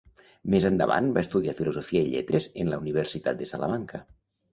Més 0.51 0.63
endavant 0.69 1.09
va 1.17 1.23
estudiar 1.27 1.53
Filosofia 1.59 2.01
i 2.05 2.09
Lletres 2.13 2.47
en 2.63 2.73
la 2.75 2.81
Universitat 2.87 3.39
de 3.43 3.49
Salamanca. 3.51 4.01